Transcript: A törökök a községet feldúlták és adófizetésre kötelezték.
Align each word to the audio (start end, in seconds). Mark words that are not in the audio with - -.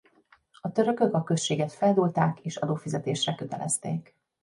A 0.61 0.71
törökök 0.71 1.13
a 1.13 1.23
községet 1.23 1.71
feldúlták 1.73 2.39
és 2.39 2.55
adófizetésre 2.55 3.35
kötelezték. 3.35 4.15